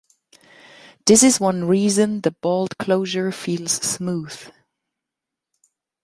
This 1.05 1.21
is 1.21 1.39
one 1.39 1.65
reason 1.65 2.21
the 2.21 2.31
bolt 2.31 2.75
closure 2.79 3.31
feels 3.31 3.73
smooth. 3.73 4.35